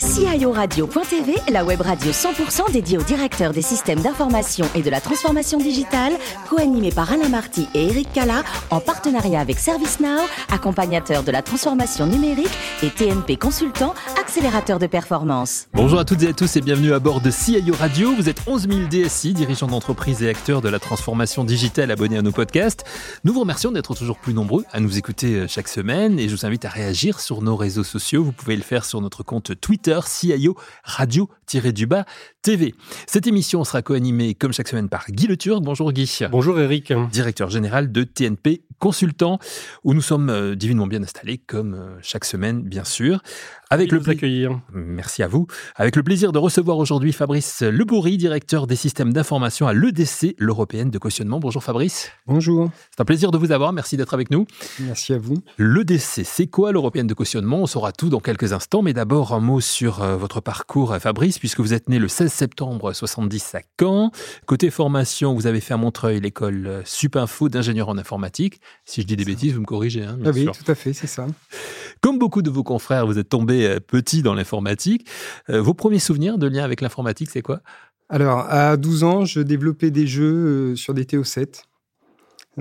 guys. 0.00 0.07
CIORadio.tv, 0.18 1.36
la 1.52 1.64
web 1.64 1.80
radio 1.80 2.10
100% 2.10 2.72
dédiée 2.72 2.98
aux 2.98 3.04
directeurs 3.04 3.52
des 3.52 3.62
systèmes 3.62 4.00
d'information 4.00 4.66
et 4.74 4.82
de 4.82 4.90
la 4.90 5.00
transformation 5.00 5.58
digitale, 5.58 6.12
co-animée 6.50 6.90
par 6.90 7.12
Alain 7.12 7.28
Marty 7.28 7.68
et 7.72 7.86
Eric 7.86 8.12
Cala, 8.12 8.42
en 8.70 8.80
partenariat 8.80 9.38
avec 9.38 9.60
ServiceNow, 9.60 10.22
accompagnateur 10.50 11.22
de 11.22 11.30
la 11.30 11.40
transformation 11.42 12.06
numérique 12.06 12.50
et 12.82 12.90
TNP 12.90 13.36
Consultant, 13.36 13.94
accélérateur 14.20 14.80
de 14.80 14.88
performance. 14.88 15.68
Bonjour 15.72 16.00
à 16.00 16.04
toutes 16.04 16.24
et 16.24 16.28
à 16.30 16.32
tous 16.32 16.56
et 16.56 16.62
bienvenue 16.62 16.92
à 16.92 16.98
bord 16.98 17.20
de 17.20 17.30
CIO 17.30 17.76
Radio. 17.78 18.12
Vous 18.16 18.28
êtes 18.28 18.42
11 18.48 18.66
000 18.68 18.88
DSI, 18.90 19.34
dirigeants 19.34 19.68
d'entreprise 19.68 20.20
et 20.24 20.28
acteurs 20.28 20.62
de 20.62 20.68
la 20.68 20.80
transformation 20.80 21.44
digitale 21.44 21.92
abonnés 21.92 22.18
à 22.18 22.22
nos 22.22 22.32
podcasts. 22.32 22.84
Nous 23.22 23.32
vous 23.32 23.40
remercions 23.40 23.70
d'être 23.70 23.94
toujours 23.94 24.18
plus 24.18 24.34
nombreux 24.34 24.64
à 24.72 24.80
nous 24.80 24.98
écouter 24.98 25.46
chaque 25.46 25.68
semaine 25.68 26.18
et 26.18 26.28
je 26.28 26.34
vous 26.34 26.44
invite 26.44 26.64
à 26.64 26.70
réagir 26.70 27.20
sur 27.20 27.40
nos 27.40 27.54
réseaux 27.54 27.84
sociaux. 27.84 28.24
Vous 28.24 28.32
pouvez 28.32 28.56
le 28.56 28.62
faire 28.62 28.84
sur 28.84 29.00
notre 29.00 29.22
compte 29.22 29.52
Twitter 29.60 30.00
CIO 30.08 30.56
Radio-du-bas 30.84 32.04
TV. 32.42 32.74
Cette 33.06 33.26
émission 33.26 33.62
sera 33.64 33.82
co-animée 33.82 34.34
comme 34.34 34.52
chaque 34.52 34.68
semaine 34.68 34.88
par 34.88 35.06
Guy 35.10 35.26
Le 35.26 35.36
Turc. 35.36 35.62
Bonjour 35.62 35.92
Guy. 35.92 36.20
Bonjour 36.30 36.58
Eric. 36.58 36.92
Directeur 37.12 37.50
général 37.50 37.92
de 37.92 38.04
TNP 38.04 38.62
Consultant, 38.78 39.40
où 39.82 39.92
nous 39.92 40.00
sommes 40.00 40.30
euh, 40.30 40.54
divinement 40.54 40.86
bien 40.86 41.02
installés 41.02 41.38
comme 41.38 41.74
euh, 41.74 41.98
chaque 42.00 42.24
semaine 42.24 42.62
bien 42.62 42.84
sûr. 42.84 43.22
Avec 43.70 43.90
le 43.92 44.00
accueillir. 44.08 44.60
Merci 44.72 45.22
à 45.22 45.28
vous. 45.28 45.46
Avec 45.74 45.96
le 45.96 46.02
plaisir 46.02 46.32
de 46.32 46.38
recevoir 46.38 46.78
aujourd'hui 46.78 47.12
Fabrice 47.12 47.62
Lebourry, 47.62 48.16
directeur 48.16 48.66
des 48.66 48.76
systèmes 48.76 49.12
d'information 49.12 49.66
à 49.66 49.74
l'EDC, 49.74 50.36
l'Européenne 50.38 50.90
de 50.90 50.98
cautionnement. 50.98 51.40
Bonjour 51.40 51.62
Fabrice. 51.62 52.10
Bonjour. 52.26 52.70
C'est 52.90 53.00
un 53.00 53.04
plaisir 53.04 53.30
de 53.30 53.36
vous 53.36 53.52
avoir. 53.52 53.72
Merci 53.72 53.96
d'être 53.96 54.14
avec 54.14 54.30
nous. 54.30 54.46
Merci 54.80 55.12
à 55.12 55.18
vous. 55.18 55.36
L'EDC, 55.58 56.22
c'est 56.24 56.46
quoi 56.46 56.72
l'Européenne 56.72 57.06
de 57.06 57.14
cautionnement? 57.14 57.58
On 57.58 57.66
saura 57.66 57.92
tout 57.92 58.08
dans 58.08 58.20
quelques 58.20 58.52
instants, 58.52 58.80
mais 58.80 58.94
d'abord 58.94 59.34
un 59.34 59.40
mot 59.40 59.60
sur 59.60 59.97
euh, 60.02 60.16
votre 60.16 60.40
parcours, 60.40 60.96
Fabrice, 60.96 61.38
puisque 61.38 61.60
vous 61.60 61.74
êtes 61.74 61.88
né 61.88 61.98
le 61.98 62.08
16 62.08 62.32
septembre 62.32 62.92
70 62.92 63.54
à 63.54 63.60
Caen. 63.78 64.10
Côté 64.46 64.70
formation, 64.70 65.34
vous 65.34 65.46
avez 65.46 65.60
fait 65.60 65.74
à 65.74 65.76
Montreuil 65.76 66.20
l'école 66.20 66.82
Supinfo 66.84 67.48
d'ingénieur 67.48 67.88
en 67.88 67.98
informatique. 67.98 68.60
Si 68.84 69.02
je 69.02 69.06
dis 69.06 69.16
des 69.16 69.24
bêtises, 69.24 69.54
vous 69.54 69.60
me 69.60 69.66
corrigez. 69.66 70.04
Hein, 70.04 70.18
ah 70.24 70.30
oui, 70.34 70.46
tout 70.46 70.70
à 70.70 70.74
fait, 70.74 70.92
c'est 70.92 71.06
ça. 71.06 71.26
Comme 72.00 72.18
beaucoup 72.18 72.42
de 72.42 72.50
vos 72.50 72.62
confrères, 72.62 73.06
vous 73.06 73.18
êtes 73.18 73.28
tombé 73.28 73.66
euh, 73.66 73.80
petit 73.80 74.22
dans 74.22 74.34
l'informatique. 74.34 75.08
Euh, 75.50 75.60
vos 75.60 75.74
premiers 75.74 75.98
souvenirs 75.98 76.38
de 76.38 76.46
lien 76.46 76.64
avec 76.64 76.80
l'informatique, 76.80 77.30
c'est 77.30 77.42
quoi? 77.42 77.60
Alors, 78.08 78.46
à 78.48 78.76
12 78.76 79.04
ans, 79.04 79.24
je 79.24 79.40
développais 79.40 79.90
des 79.90 80.06
jeux 80.06 80.72
euh, 80.72 80.76
sur 80.76 80.94
des 80.94 81.04
TO7. 81.04 81.64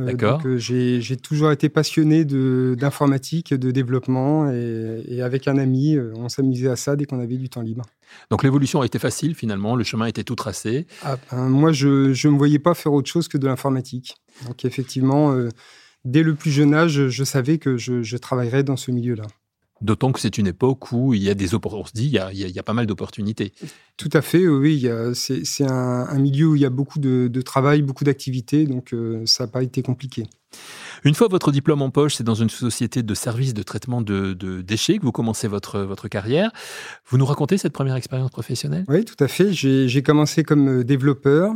D'accord. 0.05 0.41
j'ai 0.57 1.17
toujours 1.17 1.51
été 1.51 1.69
passionné 1.69 2.25
d'informatique, 2.25 3.53
de, 3.53 3.71
développement, 3.71 4.49
et, 4.51 5.21
avec 5.21 5.47
un 5.47 5.57
ami, 5.57 5.97
on 6.15 6.29
s'amusait 6.29 6.69
à 6.69 6.75
ça 6.75 6.95
dès 6.95 7.05
qu'on 7.05 7.19
avait 7.19 7.37
du 7.37 7.49
temps 7.49 7.61
libre. 7.61 7.85
Donc 8.29 8.43
l'évolution 8.43 8.81
a 8.81 8.85
été 8.85 8.99
facile 8.99 9.35
finalement, 9.35 9.75
le 9.75 9.83
chemin 9.83 10.05
était 10.05 10.23
tout 10.23 10.35
tracé. 10.35 10.87
Ah, 11.03 11.17
ben, 11.31 11.49
moi, 11.49 11.71
je 11.71 11.87
ne 11.87 12.31
me 12.31 12.37
voyais 12.37 12.59
pas 12.59 12.73
faire 12.73 12.93
autre 12.93 13.09
chose 13.09 13.27
que 13.27 13.37
de 13.37 13.47
l'informatique. 13.47 14.15
Donc 14.45 14.65
effectivement, 14.65 15.35
dès 16.05 16.23
le 16.23 16.35
plus 16.35 16.51
jeune 16.51 16.73
âge, 16.73 17.07
je 17.09 17.23
savais 17.23 17.57
que 17.57 17.77
je, 17.77 18.17
travaillerais 18.17 18.63
dans 18.63 18.77
ce 18.77 18.91
milieu-là. 18.91 19.25
D'autant 19.81 20.11
que 20.11 20.19
c'est 20.19 20.37
une 20.37 20.47
époque 20.47 20.91
où 20.91 21.13
il 21.13 21.21
y 21.21 21.29
a 21.29 21.33
des 21.33 21.53
on 21.53 21.85
se 21.85 21.91
dit, 21.93 22.05
il 22.07 22.39
y 22.39 22.59
a, 22.59 22.63
pas 22.63 22.73
mal 22.73 22.85
d'opportunités. 22.85 23.53
Tout 23.95 24.09
à 24.13 24.21
fait, 24.21 24.47
oui. 24.47 24.87
C'est 25.13 25.65
un, 25.65 26.19
milieu 26.19 26.47
où 26.47 26.55
il 26.55 26.61
y 26.61 26.65
a 26.65 26.69
beaucoup 26.69 26.99
de, 26.99 27.41
travail, 27.41 27.81
beaucoup 27.81 28.03
d'activités, 28.03 28.65
donc 28.65 28.93
euh, 28.93 29.25
ça 29.25 29.45
n'a 29.45 29.51
pas 29.51 29.63
été 29.63 29.81
compliqué. 29.81 30.27
Une 31.03 31.13
fois 31.13 31.27
votre 31.27 31.51
diplôme 31.51 31.81
en 31.81 31.89
poche, 31.89 32.15
c'est 32.15 32.23
dans 32.23 32.35
une 32.35 32.49
société 32.49 33.03
de 33.03 33.13
services 33.13 33.53
de 33.53 33.63
traitement 33.63 34.01
de, 34.01 34.33
déchets 34.61 34.97
que 34.97 35.03
vous 35.03 35.11
commencez 35.11 35.47
votre, 35.47 35.81
votre 35.81 36.07
carrière. 36.07 36.51
Vous 37.07 37.17
nous 37.17 37.25
racontez 37.25 37.57
cette 37.57 37.73
première 37.73 37.95
expérience 37.95 38.31
professionnelle? 38.31 38.85
Oui, 38.87 39.05
tout 39.05 39.21
à 39.23 39.27
fait. 39.27 39.53
J'ai 39.53 40.03
commencé 40.03 40.43
comme 40.43 40.83
développeur 40.83 41.53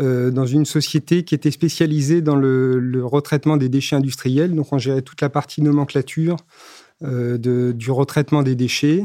euh, 0.00 0.30
dans 0.30 0.46
une 0.46 0.66
société 0.66 1.24
qui 1.24 1.34
était 1.34 1.50
spécialisée 1.50 2.20
dans 2.20 2.36
le, 2.36 3.00
retraitement 3.04 3.56
des 3.56 3.68
déchets 3.68 3.96
industriels. 3.96 4.54
Donc, 4.54 4.72
on 4.72 4.78
gérait 4.78 5.02
toute 5.02 5.20
la 5.20 5.30
partie 5.30 5.62
nomenclature 5.62 6.36
euh, 6.36 6.42
de, 7.02 7.72
du 7.72 7.90
retraitement 7.90 8.42
des 8.42 8.54
déchets. 8.54 9.02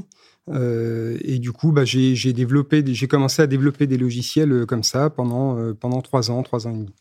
Euh, 0.50 1.18
et 1.22 1.40
du 1.40 1.52
coup, 1.52 1.72
bah, 1.72 1.86
j'ai 1.86 2.34
développé, 2.34 2.84
j'ai 2.86 3.08
commencé 3.08 3.42
à 3.42 3.48
développer 3.48 3.88
des 3.88 3.98
logiciels 3.98 4.66
comme 4.68 4.84
ça 4.84 5.10
pendant 5.10 5.74
pendant 5.76 6.02
trois 6.02 6.32
ans, 6.32 6.44
trois 6.44 6.68
ans 6.68 6.72
et 6.72 6.78
demi. 6.78 6.94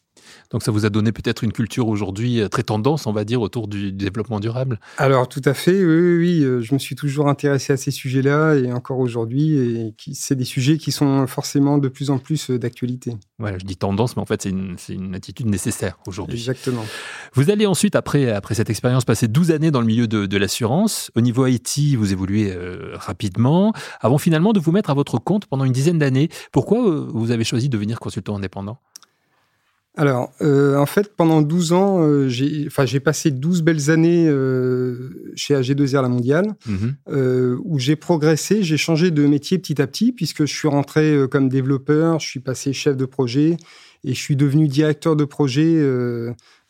Donc 0.51 0.63
ça 0.63 0.71
vous 0.71 0.85
a 0.85 0.91
donné 0.91 1.13
peut-être 1.13 1.45
une 1.45 1.53
culture 1.53 1.89
aujourd'hui 1.89 2.41
euh, 2.41 2.49
très 2.49 2.63
tendance, 2.63 3.07
on 3.07 3.13
va 3.13 3.25
dire, 3.25 3.41
autour 3.41 3.69
du 3.69 3.93
développement 3.93 4.41
durable 4.41 4.81
Alors 4.99 5.29
tout 5.29 5.43
à 5.45 5.55
fait, 5.55 5.85
oui, 5.85 6.17
oui, 6.19 6.43
euh, 6.43 6.61
je 6.61 6.75
me 6.75 6.79
suis 6.79 6.97
toujours 6.97 7.29
intéressé 7.29 7.73
à 7.73 7.77
ces 7.77 7.91
sujets-là 7.91 8.55
et 8.57 8.73
encore 8.73 8.99
aujourd'hui, 8.99 9.55
et 9.55 9.95
c'est 10.13 10.35
des 10.35 10.45
sujets 10.45 10.79
qui 10.79 10.93
sont 10.93 11.27
forcément 11.27 11.79
de 11.79 11.89
plus 11.89 12.11
en 12.11 12.19
plus 12.19 12.51
euh, 12.51 12.59
d'actualité. 12.59 13.17
Voilà, 13.39 13.59
je 13.59 13.65
dis 13.65 13.77
tendance, 13.77 14.17
mais 14.17 14.23
en 14.23 14.27
fait 14.27 14.43
c'est 14.43 14.51
une, 14.51 15.15
attitude 15.15 15.47
nécessaire 15.47 15.99
aujourd'hui. 16.07 16.39
Exactement. 16.39 16.85
Vous 17.35 17.51
allez 17.51 17.67
ensuite, 17.67 17.97
après, 17.97 18.31
après 18.31 18.55
cette 18.55 18.71
expérience, 18.71 19.05
passer 19.05 19.29
12 19.29 19.51
années 19.51 19.71
dans 19.71 19.81
le 19.81 19.87
milieu 19.87 20.07
de, 20.07 20.37
l'assurance. 20.37 21.11
Au 21.15 21.21
niveau 21.21 21.47
IT, 21.47 21.97
vous 21.97 22.13
évoluez 22.13 22.55
rapidement, 22.95 23.73
avant 24.01 24.19
finalement 24.19 24.53
de 24.53 24.61
vous 24.61 24.73
mettre 24.73 24.91
à 24.91 24.95
votre 24.95 25.19
compte 25.19 25.47
pendant 25.47 25.65
une 25.65 25.73
dizaine 25.73 25.99
d'années. 25.99 26.29
Pourquoi 26.53 26.81
vous 26.81 27.31
avez 27.31 27.45
choisi 27.45 27.69
de 27.69 27.73
devenir 27.73 27.99
consultant 27.99 28.37
indépendant? 28.37 28.79
Alors, 29.97 30.33
euh, 30.41 30.77
en 30.77 30.87
fait, 30.87 31.17
pendant 31.17 31.43
12 31.43 31.73
ans, 31.73 31.99
euh, 32.01 32.29
j'ai 32.29 33.01
passé 33.01 33.33
12 33.33 33.63
belles 33.63 33.91
années 33.91 34.27
euh, 34.29 35.33
chez 35.35 35.55
AG2R 35.55 36.03
La 36.03 36.09
Mondiale, 36.09 36.55
mhm. 36.67 37.61
où 37.65 37.79
j'ai 37.79 37.97
progressé, 37.97 38.63
j'ai 38.63 38.77
changé 38.77 39.11
de 39.11 39.27
métier 39.27 39.59
petit 39.59 39.83
à 39.83 39.87
petit, 39.87 40.13
puisque 40.13 40.47
je 40.47 40.55
suis 40.55 40.69
rentré 40.69 41.19
comme 41.31 41.49
développeur, 41.49 42.21
je 42.21 42.29
suis 42.29 42.41
passé 42.41 42.73
chef 42.73 42.97
de 42.97 43.05
projet, 43.05 43.57
et 44.05 44.15
je 44.15 44.21
suis 44.21 44.37
devenu 44.37 44.69
directeur 44.69 45.17
de 45.17 45.25
projet 45.25 45.85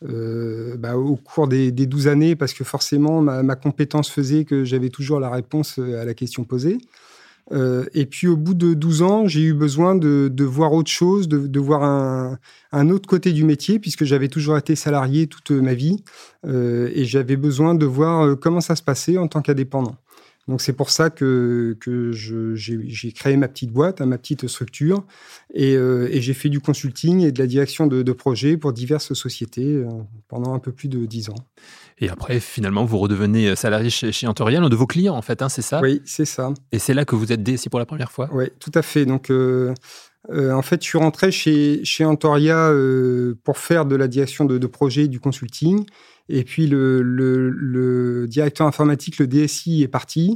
bah, 0.01 0.97
au 0.97 1.15
cours 1.15 1.47
des, 1.47 1.71
des, 1.71 1.85
12 1.85 2.07
années, 2.07 2.35
parce 2.35 2.53
que 2.53 2.63
forcément, 2.63 3.21
ma, 3.21 3.43
ma 3.43 3.55
compétence 3.55 4.09
faisait 4.09 4.45
que 4.45 4.65
j'avais 4.65 4.89
toujours 4.89 5.19
la 5.19 5.29
réponse 5.29 5.77
à 5.77 6.05
la 6.05 6.13
question 6.15 6.43
posée. 6.43 6.79
Euh, 7.51 7.85
et 7.93 8.05
puis 8.05 8.27
au 8.27 8.37
bout 8.37 8.53
de 8.53 8.73
12 8.73 9.01
ans, 9.01 9.27
j'ai 9.27 9.41
eu 9.41 9.53
besoin 9.53 9.95
de, 9.95 10.43
voir 10.43 10.73
autre 10.73 10.89
chose, 10.89 11.27
de, 11.27 11.59
voir 11.59 11.83
un, 12.71 12.89
autre 12.89 13.07
côté 13.07 13.31
du 13.31 13.43
métier, 13.43 13.79
puisque 13.79 14.05
j'avais 14.05 14.27
toujours 14.27 14.57
été 14.57 14.75
salarié 14.75 15.27
toute 15.27 15.51
ma 15.51 15.73
vie, 15.73 16.03
euh, 16.45 16.89
et 16.93 17.05
j'avais 17.05 17.35
besoin 17.35 17.75
de 17.75 17.85
voir 17.85 18.25
euh, 18.25 18.35
comment 18.35 18.61
ça 18.61 18.75
se 18.75 18.83
passait 18.83 19.17
en 19.17 19.27
tant 19.27 19.41
qu'indépendant. 19.41 19.95
Donc 20.51 20.61
c'est 20.61 20.73
pour 20.73 20.91
ça 20.91 21.09
que, 21.09 21.75
que 21.79 22.11
j'ai 22.13 23.11
créé 23.13 23.37
ma 23.37 23.47
petite 23.47 23.71
boîte, 23.71 24.01
hein, 24.01 24.05
ma 24.05 24.19
petite 24.19 24.47
structure, 24.47 25.03
et, 25.53 25.75
j'ai 26.21 26.33
fait 26.33 26.49
du 26.49 26.59
consulting 26.59 27.21
et 27.21 27.31
de 27.31 27.39
la 27.39 27.47
direction 27.47 27.87
de, 27.87 28.03
de 28.03 28.11
projets 28.11 28.57
pour 28.57 28.73
diverses 28.73 29.13
sociétés 29.13 29.83
pendant 30.27 30.53
un 30.53 30.59
peu 30.59 30.71
plus 30.71 30.87
de 30.87 31.05
10 31.05 31.29
ans. 31.29 31.35
Et 32.01 32.09
après, 32.09 32.39
finalement, 32.39 32.83
vous 32.83 32.97
redevenez 32.97 33.49
euh, 33.49 33.55
salarié 33.55 33.91
chez, 33.91 34.11
chez 34.11 34.25
Antorial, 34.25 34.63
un 34.63 34.69
de 34.69 34.75
vos 34.75 34.87
clients, 34.87 35.15
en 35.15 35.21
fait, 35.21 35.43
hein, 35.43 35.49
c'est 35.49 35.61
ça? 35.61 35.79
Oui, 35.81 36.01
c'est 36.03 36.25
ça. 36.25 36.51
Et 36.71 36.79
c'est 36.79 36.95
là 36.95 37.05
que 37.05 37.15
vous 37.15 37.31
êtes 37.31 37.43
DSI 37.43 37.69
pour 37.69 37.79
la 37.79 37.85
première 37.85 38.11
fois? 38.11 38.27
Oui, 38.33 38.45
tout 38.59 38.71
à 38.73 38.81
fait. 38.81 39.05
Donc, 39.05 39.29
euh, 39.29 39.73
euh, 40.31 40.51
en 40.51 40.63
fait, 40.63 40.81
je 40.81 40.87
suis 40.87 40.97
rentré 40.97 41.31
chez, 41.31 41.85
chez 41.85 42.03
Antoria 42.03 42.71
pour 43.43 43.59
faire 43.59 43.85
de 43.85 43.95
la 43.95 44.07
direction 44.07 44.45
de, 44.45 44.57
de 44.57 44.67
projet, 44.67 45.07
du 45.07 45.19
consulting. 45.19 45.85
Et 46.33 46.43
puis, 46.43 46.67
le, 46.67 48.25
directeur 48.27 48.65
informatique, 48.65 49.17
le 49.17 49.27
DSI, 49.27 49.83
est 49.83 49.87
parti. 49.87 50.35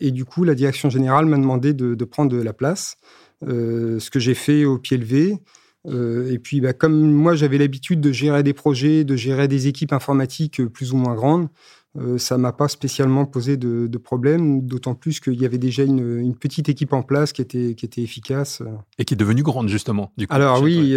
et 0.00 0.10
du 0.10 0.24
coup, 0.24 0.44
la 0.44 0.54
direction 0.54 0.90
générale 0.90 1.26
m'a 1.26 1.36
demandé 1.36 1.74
de, 1.74 1.94
de, 1.94 2.04
prendre 2.04 2.36
la 2.36 2.52
place, 2.52 2.96
ce 3.42 4.10
que 4.10 4.20
j'ai 4.20 4.34
fait 4.34 4.64
au 4.64 4.78
pied 4.78 4.96
levé. 4.96 5.40
Euh, 5.86 6.30
et 6.30 6.38
puis, 6.38 6.60
bah, 6.60 6.72
comme 6.72 7.10
moi, 7.12 7.34
j'avais 7.34 7.58
l'habitude 7.58 8.00
de 8.00 8.12
gérer 8.12 8.42
des 8.42 8.52
projets, 8.52 9.04
de 9.04 9.16
gérer 9.16 9.48
des 9.48 9.66
équipes 9.66 9.92
informatiques 9.92 10.60
euh, 10.60 10.68
plus 10.68 10.92
ou 10.92 10.96
moins 10.96 11.14
grandes, 11.14 11.48
euh, 11.98 12.16
ça 12.18 12.38
m'a 12.38 12.52
pas 12.52 12.68
spécialement 12.68 13.26
posé 13.26 13.56
de, 13.56 13.86
de 13.86 13.98
problème, 13.98 14.62
d'autant 14.62 14.94
plus 14.94 15.20
qu'il 15.20 15.40
y 15.40 15.44
avait 15.44 15.58
déjà 15.58 15.82
une, 15.82 16.18
une, 16.18 16.36
petite 16.36 16.68
équipe 16.68 16.92
en 16.92 17.02
place 17.02 17.32
qui 17.32 17.42
était, 17.42 17.74
qui 17.74 17.84
était 17.84 18.02
efficace. 18.02 18.62
Et 18.98 19.04
qui 19.04 19.14
est 19.14 19.16
devenue 19.16 19.42
grande, 19.42 19.68
justement. 19.68 20.12
Du 20.16 20.26
coup, 20.26 20.34
Alors 20.34 20.62
oui, 20.62 20.96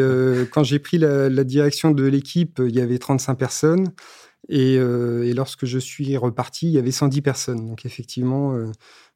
quand 0.52 0.64
j'ai 0.64 0.80
pris 0.80 0.98
la, 0.98 1.30
la, 1.30 1.44
direction 1.44 1.92
de 1.92 2.04
l'équipe, 2.04 2.62
il 2.66 2.74
y 2.74 2.80
avait 2.80 2.98
35 2.98 3.36
personnes. 3.36 3.92
Et, 4.48 4.76
et, 4.76 5.34
lorsque 5.34 5.66
je 5.66 5.80
suis 5.80 6.16
reparti, 6.18 6.68
il 6.68 6.74
y 6.74 6.78
avait 6.78 6.92
110 6.92 7.22
personnes. 7.22 7.68
Donc 7.68 7.86
effectivement, 7.86 8.56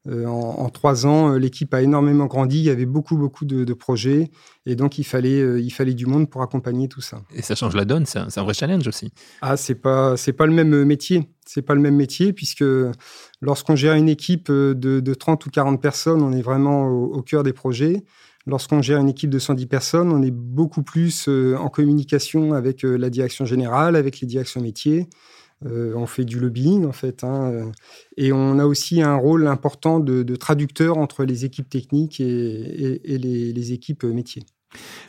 euh, 0.08 0.24
en, 0.24 0.70
trois 0.70 1.04
ans, 1.04 1.34
euh, 1.34 1.38
l'équipe 1.38 1.74
a 1.74 1.82
énormément 1.82 2.24
grandi. 2.24 2.58
Il 2.58 2.64
y 2.64 2.70
avait 2.70 2.86
beaucoup, 2.86 3.18
beaucoup 3.18 3.44
de, 3.44 3.74
projets. 3.74 4.30
Et 4.64 4.74
donc, 4.74 4.98
il 4.98 5.04
fallait, 5.04 5.40
euh, 5.40 5.60
il 5.60 5.70
fallait 5.70 5.92
du 5.92 6.06
monde 6.06 6.30
pour 6.30 6.42
accompagner 6.42 6.88
tout 6.88 7.02
ça. 7.02 7.20
Et 7.34 7.42
ça 7.42 7.54
change 7.54 7.74
la 7.74 7.84
donne. 7.84 8.06
C'est 8.06 8.18
un, 8.18 8.42
vrai 8.42 8.54
challenge 8.54 8.86
aussi. 8.88 9.12
Ah, 9.42 9.58
c'est 9.58 9.74
pas, 9.74 10.16
c'est 10.16 10.32
pas 10.32 10.46
le 10.46 10.52
même 10.52 10.84
métier. 10.84 11.28
C'est 11.46 11.62
pas 11.62 11.74
le 11.74 11.80
même 11.80 11.96
métier 11.96 12.32
puisque 12.32 12.64
lorsqu'on 13.40 13.76
gère 13.76 13.94
une 13.94 14.08
équipe 14.08 14.50
de, 14.50 15.14
30 15.14 15.46
ou 15.46 15.50
40 15.50 15.82
personnes, 15.82 16.22
on 16.22 16.32
est 16.32 16.42
vraiment 16.42 16.88
au, 16.88 17.22
cœur 17.22 17.42
des 17.42 17.52
projets. 17.52 18.04
Lorsqu'on 18.46 18.82
gère 18.82 18.98
une 18.98 19.08
équipe 19.08 19.30
de 19.30 19.38
110 19.38 19.66
personnes, 19.66 20.12
on 20.12 20.22
est 20.22 20.30
beaucoup 20.30 20.82
plus 20.82 21.28
en 21.28 21.68
communication 21.68 22.54
avec 22.54 22.82
la 22.82 23.10
direction 23.10 23.44
générale, 23.44 23.96
avec 23.96 24.20
les 24.20 24.26
directions 24.26 24.62
métiers. 24.62 25.08
on 25.62 26.06
fait 26.06 26.24
du 26.24 26.40
lobbying 26.40 26.86
en 26.86 26.92
fait, 26.92 27.22
hein, 27.22 27.70
et 28.16 28.32
on 28.32 28.58
a 28.58 28.64
aussi 28.64 29.02
un 29.02 29.16
rôle 29.16 29.46
important 29.46 30.00
de, 30.00 30.36
traducteur 30.36 30.96
entre 30.96 31.24
les 31.24 31.44
équipes 31.44 31.68
techniques 31.68 32.18
et, 32.20 33.00
les 33.04 33.72
équipes 33.72 34.04
métiers. 34.04 34.42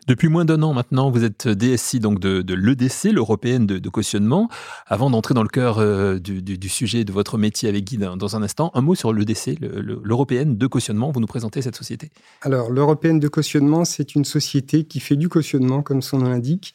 Depuis 0.07 0.29
moins 0.29 0.45
d'un 0.45 0.61
an 0.63 0.73
maintenant, 0.73 1.11
vous 1.11 1.23
êtes 1.23 1.47
DSI 1.47 1.99
donc 1.99 2.19
de, 2.19 2.53
l'EDC, 2.53 3.11
l'Européenne 3.11 3.65
de, 3.65 3.89
cautionnement. 3.89 4.49
Avant 4.87 5.09
d'entrer 5.09 5.33
dans 5.33 5.43
le 5.43 5.49
cœur 5.49 5.77
euh, 5.79 6.17
du, 6.19 6.69
sujet 6.69 7.03
de 7.03 7.11
votre 7.11 7.37
métier 7.37 7.69
avec 7.69 7.83
Guy 7.85 7.97
dans, 7.97 8.35
un 8.35 8.41
instant, 8.41 8.71
un 8.73 8.81
mot 8.81 8.95
sur 8.95 9.13
l'EDC, 9.13 9.59
l'Européenne 9.59 10.57
de 10.57 10.67
cautionnement. 10.67 11.11
Vous 11.11 11.19
nous 11.19 11.27
présentez 11.27 11.61
cette 11.61 11.75
société 11.75 12.09
Alors, 12.41 12.71
l'Européenne 12.71 13.19
de 13.19 13.27
cautionnement, 13.27 13.85
c'est 13.85 14.15
une 14.15 14.25
société 14.25 14.85
qui 14.85 14.99
fait 14.99 15.15
du 15.15 15.29
cautionnement, 15.29 15.81
comme 15.83 16.01
son 16.01 16.17
nom 16.17 16.29
l'indique. 16.29 16.73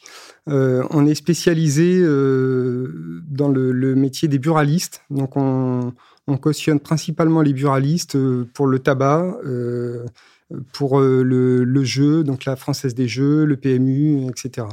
Euh, 0.48 0.84
on 0.90 1.06
est 1.06 1.14
spécialisé 1.14 1.98
euh, 2.00 3.22
dans 3.28 3.48
le, 3.48 3.94
métier 3.96 4.28
des 4.28 4.38
buralistes. 4.38 5.02
Donc, 5.10 5.36
on, 5.36 5.92
on, 6.26 6.36
cautionne 6.36 6.78
principalement 6.78 7.40
les 7.40 7.52
buralistes 7.52 8.16
pour 8.52 8.66
le 8.66 8.78
tabac 8.78 9.36
pour 10.72 11.00
euh, 11.00 11.22
le, 11.22 11.84
jeu, 11.84 12.24
donc 12.24 12.44
la 12.44 12.56
Française 12.56 12.94
des 12.94 13.08
Jeux, 13.08 13.44
le 13.44 13.56
PMU, 13.56 14.26
etc. 14.28 14.66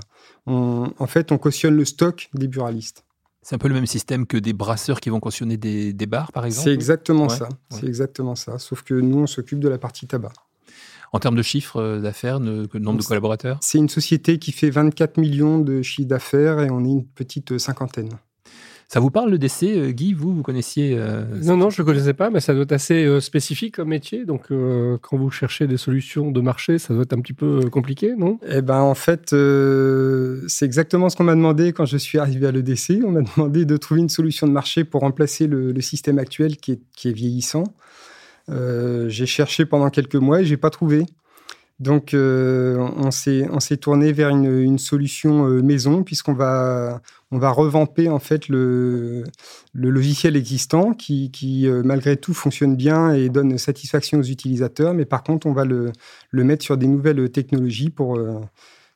en 0.45 1.07
fait, 1.07 1.31
on 1.31 1.37
cautionne 1.37 1.75
le 1.75 1.85
stock 1.85 2.29
des 2.33 2.47
buralistes. 2.47 3.05
C'est 3.43 3.55
un 3.55 3.57
peu 3.57 3.67
le 3.67 3.73
même 3.73 3.85
système 3.85 4.25
que 4.25 4.37
des 4.37 4.53
brasseurs 4.53 5.01
qui 5.01 5.09
vont 5.09 5.19
cautionner 5.19 5.57
des, 5.57 6.05
bars, 6.05 6.31
par 6.31 6.45
exemple? 6.45 6.63
C'est 6.63 6.73
exactement 6.73 7.27
ça. 7.27 7.49
C'est 7.69 7.85
exactement 7.85 8.35
ça. 8.35 8.57
Sauf 8.57 8.83
que 8.83 8.93
nous, 8.93 9.19
on 9.19 9.27
s'occupe 9.27 9.59
de 9.59 9.67
la 9.67 9.77
partie 9.77 10.07
tabac. 10.07 10.31
En 11.11 11.19
termes 11.19 11.35
de 11.35 11.43
chiffre 11.43 11.77
euh, 11.77 11.99
d'affaires, 11.99 12.39
de, 12.39 12.67
nombre 12.79 12.99
de 12.99 13.05
collaborateurs? 13.05 13.59
C'est 13.61 13.77
une 13.77 13.89
société 13.89 14.39
qui 14.39 14.51
fait 14.51 14.69
24 14.69 15.17
millions 15.17 15.59
de 15.59 15.81
chiffres 15.81 16.07
d'affaires 16.07 16.61
et 16.61 16.71
on 16.71 16.83
est 16.85 16.89
une 16.89 17.05
petite 17.05 17.57
cinquantaine. 17.59 18.09
Ça 18.93 18.99
vous 18.99 19.09
parle 19.09 19.31
le 19.31 19.39
décès, 19.39 19.75
euh, 19.75 19.89
Guy? 19.89 20.13
Vous, 20.13 20.35
vous 20.35 20.43
connaissiez 20.43 20.95
euh, 20.95 21.23
Non, 21.43 21.57
non, 21.57 21.71
je 21.71 21.81
ne 21.81 21.85
connaissais 21.87 22.13
pas, 22.13 22.29
mais 22.29 22.39
ça 22.39 22.53
doit 22.53 22.61
être 22.61 22.73
assez 22.73 23.05
euh, 23.05 23.19
spécifique 23.21 23.77
comme 23.77 23.87
métier. 23.87 24.23
Donc, 24.23 24.49
quand 25.01 25.17
vous 25.17 25.31
cherchez 25.31 25.65
des 25.65 25.77
solutions 25.77 26.29
de 26.29 26.41
marché, 26.41 26.77
ça 26.77 26.93
doit 26.93 27.01
être 27.01 27.13
un 27.13 27.21
petit 27.21 27.33
peu 27.33 27.71
compliqué, 27.71 28.13
non? 28.15 28.37
Eh 28.47 28.61
ben, 28.61 28.81
en 28.81 28.93
fait, 28.93 29.35
c'est 30.47 30.65
exactement 30.65 31.09
ce 31.09 31.15
qu'on 31.15 31.23
m'a 31.23 31.33
demandé 31.33 31.73
quand 31.73 31.85
je 31.85 31.97
suis 31.97 32.19
arrivé 32.19 32.45
à 32.45 32.51
l'EDC. 32.51 33.01
On 33.03 33.09
m'a 33.09 33.21
demandé 33.35 33.65
de 33.65 33.77
trouver 33.77 34.01
une 34.01 34.09
solution 34.09 34.45
de 34.45 34.51
marché 34.51 34.83
pour 34.83 35.01
remplacer 35.01 35.47
le, 35.47 35.81
système 35.81 36.19
actuel 36.19 36.57
qui 36.57 36.73
est, 36.73 36.81
qui 36.95 37.09
est 37.09 37.13
vieillissant. 37.13 37.63
j'ai 38.47 39.25
cherché 39.25 39.65
pendant 39.65 39.89
quelques 39.89 40.17
mois 40.17 40.41
et 40.41 40.45
j'ai 40.45 40.57
pas 40.57 40.69
trouvé. 40.69 41.07
Donc, 41.79 42.13
euh, 42.13 42.77
on 42.77 43.11
s'est 43.11 43.77
tourné 43.77 44.11
vers 44.13 44.29
une, 44.29 44.77
solution 44.77 45.47
euh, 45.47 45.61
maison 45.61 46.03
puisqu'on 46.03 46.33
va 46.33 47.01
revamper 47.31 48.09
en 48.09 48.19
fait 48.19 48.47
le, 48.47 49.23
logiciel 49.73 50.35
existant 50.35 50.93
qui, 50.93 51.31
euh, 51.67 51.81
malgré 51.83 52.15
tout 52.17 52.33
fonctionne 52.33 52.75
bien 52.75 53.13
et 53.13 53.29
donne 53.29 53.57
satisfaction 53.57 54.19
aux 54.19 54.23
utilisateurs. 54.23 54.93
Mais 54.93 55.05
par 55.05 55.23
contre, 55.23 55.47
on 55.47 55.53
va 55.53 55.65
le, 55.65 55.91
mettre 56.31 56.63
sur 56.63 56.77
des 56.77 56.87
nouvelles 56.87 57.29
technologies 57.31 57.89
pour 57.89 58.19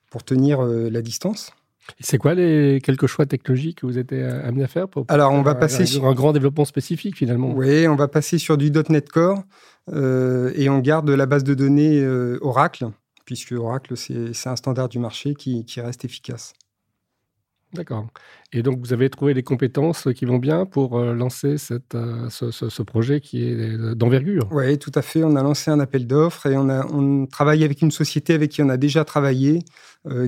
pour 0.09 0.24
tenir 0.24 0.62
la 0.62 1.01
distance. 1.01 1.51
C'est 2.00 2.18
quoi 2.18 2.34
les 2.34 2.80
quelques 2.84 3.07
choix 3.07 3.25
technologiques 3.25 3.80
que 3.81 3.86
vous 3.86 3.98
êtes 3.98 4.12
amené 4.12 4.63
à 4.63 4.68
faire 4.68 4.88
pour 4.88 5.06
Alors, 5.07 5.31
on 5.31 5.42
va 5.42 5.56
passer 5.56 5.86
sur 5.86 6.06
un 6.06 6.13
grand 6.13 6.34
développement 6.34 6.66
spécifique 6.66 7.18
finalement. 7.18 7.54
Oui, 7.54 7.88
on 7.88 7.95
va 7.95 8.07
passer 8.07 8.38
sur 8.38 8.57
du 8.57 8.72
.NET 8.72 9.10
Core. 9.10 9.44
Euh, 9.94 10.51
et 10.56 10.69
on 10.69 10.80
garde 10.80 11.10
la 11.10 11.25
base 11.25 11.44
de 11.44 11.54
données 11.54 12.00
euh, 12.00 12.38
Oracle, 12.42 12.89
puisque 13.25 13.54
Oracle, 13.54 13.95
c'est 13.95 14.50
un 14.50 14.56
standard 14.56 14.89
du 14.89 15.00
marché 15.00 15.34
qui, 15.34 15.63
reste 15.78 16.06
efficace. 16.06 16.54
D'accord. 17.73 18.07
Et 18.53 18.63
donc, 18.63 18.79
vous 18.79 18.93
avez 18.93 19.09
trouvé 19.09 19.33
les 19.33 19.43
compétences 19.43 20.07
qui 20.15 20.25
vont 20.25 20.37
bien 20.37 20.65
pour 20.65 20.97
euh, 20.97 21.13
lancer 21.13 21.57
cette, 21.57 21.97
ce, 22.29 22.81
projet 22.83 23.19
qui 23.19 23.43
est 23.43 23.95
d'envergure? 23.95 24.47
Oui, 24.51 24.77
tout 24.77 24.91
à 24.95 25.01
fait. 25.01 25.23
On 25.23 25.35
a 25.35 25.43
lancé 25.43 25.69
un 25.69 25.79
appel 25.79 26.07
d'offres 26.07 26.45
et 26.45 26.55
on, 26.55 26.69
a, 26.69 26.85
on 26.87 27.25
travaille 27.25 27.65
avec 27.65 27.81
une 27.81 27.91
société 27.91 28.33
avec 28.33 28.51
qui 28.51 28.61
on 28.61 28.69
a 28.69 28.77
déjà 28.77 29.03
travaillé, 29.03 29.59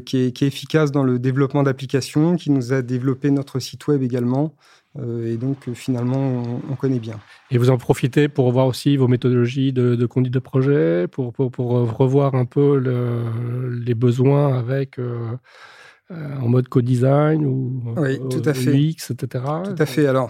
qui, 0.05 0.17
est, 0.17 0.31
qui, 0.33 0.43
est, 0.43 0.47
efficace 0.47 0.91
dans 0.91 1.03
le 1.03 1.17
développement 1.17 1.63
d'applications, 1.63 2.35
qui 2.35 2.51
nous 2.51 2.73
a 2.73 2.81
développé 2.81 3.31
notre 3.31 3.59
site 3.59 3.87
web 3.87 4.03
également. 4.03 4.53
Euh, 4.97 5.31
et 5.31 5.37
donc, 5.37 5.67
euh, 5.67 5.73
finalement, 5.73 6.43
on, 6.69 6.75
connaît 6.75 6.99
bien. 6.99 7.19
Et 7.51 7.57
vous 7.57 7.69
en 7.69 7.77
profitez 7.77 8.27
pour 8.27 8.45
revoir 8.45 8.65
aussi 8.65 8.97
vos 8.97 9.07
méthodologies 9.07 9.71
de, 9.71 10.05
conduite 10.05 10.33
de 10.33 10.39
projet, 10.39 11.07
pour, 11.07 11.31
pour, 11.31 11.77
euh, 11.77 11.83
revoir 11.83 12.35
un 12.35 12.45
peu 12.45 12.77
les 13.85 13.93
besoins 13.93 14.57
avec. 14.57 14.99
En 16.11 16.47
mode 16.47 16.67
co-design 16.67 17.45
ou 17.45 17.83
oui, 17.97 18.19
tout 18.29 18.41
à 18.45 18.53
fait. 18.53 18.73
UX, 18.73 19.11
etc. 19.11 19.43
Tout 19.63 19.75
à 19.77 19.85
fait. 19.85 20.07
Alors, 20.07 20.29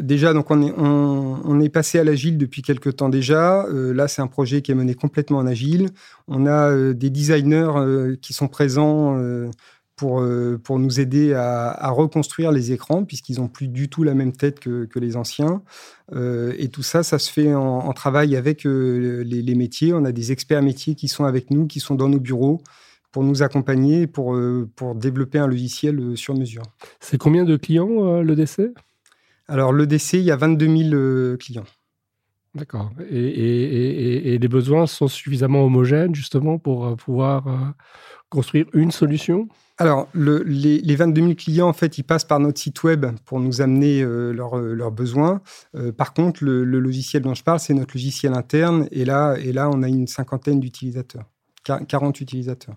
déjà, 0.00 0.32
donc 0.32 0.50
on 0.50 0.62
est, 0.62 0.72
on, 0.76 1.60
est 1.60 1.68
passé 1.68 1.98
à 1.98 2.04
l'agile 2.04 2.38
depuis 2.38 2.62
quelques 2.62 2.96
temps 2.96 3.08
déjà. 3.08 3.66
là, 3.70 4.08
c'est 4.08 4.22
un 4.22 4.26
projet 4.26 4.62
qui 4.62 4.72
est 4.72 4.74
mené 4.74 4.94
complètement 4.94 5.38
en 5.38 5.46
agile. 5.46 5.90
On 6.28 6.46
a 6.46 6.92
des 6.94 7.10
designers 7.10 8.16
qui 8.22 8.32
sont 8.32 8.48
présents 8.48 9.18
pour, 10.00 10.22
euh, 10.22 10.56
pour 10.56 10.78
nous 10.78 10.98
aider 10.98 11.34
à, 11.34 11.90
reconstruire 11.90 12.52
les 12.52 12.72
écrans, 12.72 13.04
puisqu'ils 13.04 13.36
n'ont 13.36 13.48
plus 13.48 13.68
du 13.68 13.90
tout 13.90 14.02
la 14.02 14.14
même 14.14 14.32
tête 14.32 14.58
que, 14.58 14.86
que 14.86 14.98
les 14.98 15.14
anciens. 15.14 15.62
Euh, 16.14 16.54
et 16.56 16.68
tout 16.68 16.82
ça, 16.82 17.02
ça 17.02 17.18
se 17.18 17.30
fait 17.30 17.52
en, 17.52 17.92
travail 17.92 18.34
avec 18.34 18.64
euh, 18.64 19.22
les, 19.26 19.54
métiers. 19.54 19.92
On 19.92 20.06
a 20.06 20.12
des 20.12 20.32
experts 20.32 20.62
métiers 20.62 20.94
qui 20.94 21.06
sont 21.06 21.24
avec 21.24 21.50
nous, 21.50 21.66
qui 21.66 21.80
sont 21.80 21.96
dans 21.96 22.08
nos 22.08 22.18
bureaux 22.18 22.62
pour 23.12 23.24
nous 23.24 23.42
accompagner, 23.42 24.06
pour, 24.06 24.38
pour 24.76 24.94
développer 24.94 25.38
un 25.38 25.46
logiciel 25.46 26.16
sur 26.16 26.34
mesure. 26.34 26.62
C'est 27.00 27.18
combien 27.18 27.44
de 27.44 27.56
clients 27.56 28.20
le 28.20 28.34
l'EDC 28.34 28.72
Alors 29.48 29.72
l'EDC, 29.72 30.14
il 30.14 30.22
y 30.22 30.30
a 30.30 30.36
22 30.36 30.90
000 30.90 31.36
clients. 31.36 31.64
D'accord. 32.54 32.90
Et, 33.08 33.16
et, 33.16 34.34
et, 34.34 34.38
les 34.38 34.48
besoins 34.48 34.86
sont 34.86 35.06
suffisamment 35.06 35.64
homogènes 35.64 36.14
justement 36.14 36.58
pour 36.58 36.96
pouvoir 36.96 37.74
construire 38.30 38.66
une 38.72 38.90
solution? 38.90 39.48
Alors, 39.76 40.08
les, 40.14 40.94
22 40.94 41.22
000 41.22 41.34
clients, 41.34 41.68
en 41.68 41.72
fait, 41.72 41.98
ils 41.98 42.02
passent 42.02 42.24
par 42.24 42.38
notre 42.38 42.60
site 42.60 42.82
web 42.82 43.06
pour 43.24 43.40
nous 43.40 43.60
amener 43.60 44.02
euh, 44.02 44.32
euh, 44.32 44.74
leurs 44.74 44.92
besoins. 44.92 45.42
Euh, 45.74 45.90
par 45.90 46.14
contre, 46.14 46.44
le, 46.44 46.64
logiciel 46.64 47.22
dont 47.22 47.34
je 47.34 47.42
parle, 47.42 47.60
c'est 47.60 47.74
notre 47.74 47.94
logiciel 47.94 48.34
interne. 48.34 48.88
Et 48.90 49.04
là, 49.04 49.36
et 49.38 49.52
là 49.52 49.68
on 49.72 49.82
a 49.82 49.88
une 49.88 50.06
cinquantaine 50.06 50.60
d'utilisateurs, 50.60 51.24
40 51.64 52.20
utilisateurs. 52.20 52.76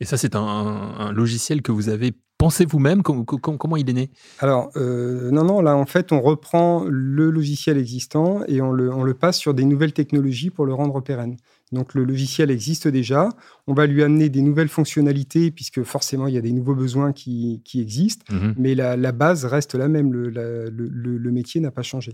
Et 0.00 0.04
ça, 0.04 0.16
c'est 0.16 0.34
un, 0.34 1.12
logiciel 1.12 1.62
que 1.62 1.72
vous 1.72 1.88
avez 1.88 2.12
pensé 2.38 2.64
vous-même? 2.64 3.02
Comment, 3.02 3.76
il 3.76 3.88
est 3.90 3.92
né? 3.92 4.10
Alors, 4.38 4.70
non, 4.76 5.44
non, 5.44 5.60
là, 5.60 5.76
en 5.76 5.86
fait, 5.86 6.10
on 6.12 6.20
reprend 6.20 6.84
le 6.88 7.30
logiciel 7.30 7.76
existant 7.76 8.40
et 8.48 8.62
on 8.62 8.72
le, 8.72 8.92
on 8.92 9.02
le 9.02 9.14
passe 9.14 9.38
sur 9.38 9.52
des 9.52 9.64
nouvelles 9.64 9.92
technologies 9.92 10.50
pour 10.50 10.64
le 10.64 10.72
rendre 10.72 11.00
pérenne. 11.00 11.36
Donc 11.72 11.94
le 11.94 12.04
logiciel 12.04 12.50
existe 12.50 12.88
déjà. 12.88 13.28
On 13.66 13.74
va 13.74 13.86
lui 13.86 14.02
amener 14.02 14.28
des 14.28 14.42
nouvelles 14.42 14.68
fonctionnalités 14.68 15.50
puisque 15.50 15.82
forcément 15.84 16.26
il 16.26 16.34
y 16.34 16.38
a 16.38 16.40
des 16.40 16.52
nouveaux 16.52 16.74
besoins 16.74 17.12
qui, 17.12 17.62
existent. 17.74 18.24
Mhm. 18.34 18.54
Mais 18.56 18.74
la, 18.74 19.12
base 19.12 19.44
reste 19.44 19.74
la 19.74 19.88
même. 19.88 20.12
Le, 20.12 21.30
métier 21.30 21.60
n'a 21.60 21.70
pas 21.70 21.82
changé. 21.82 22.12